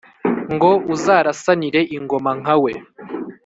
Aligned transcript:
ngo 0.53 0.69
uzarasanire 0.93 1.81
ingoma 1.97 2.31
nka 2.41 2.55
we, 2.63 2.71